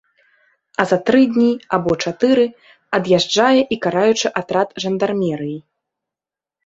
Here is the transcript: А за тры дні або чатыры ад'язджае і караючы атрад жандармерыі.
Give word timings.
А 0.83 0.85
за 0.91 0.97
тры 1.09 1.21
дні 1.33 1.49
або 1.77 1.91
чатыры 2.07 2.45
ад'язджае 3.01 3.61
і 3.75 3.81
караючы 3.87 4.27
атрад 4.43 4.69
жандармерыі. 4.85 5.57